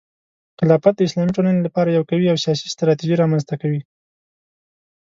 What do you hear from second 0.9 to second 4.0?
د اسلامي ټولنې لپاره یو قوي او سیاسي ستراتیژي رامنځته کوي.